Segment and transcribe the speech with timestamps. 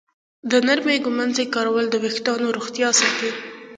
[0.51, 3.29] د نرمې ږمنځې کارول د ویښتانو روغتیا ساتي.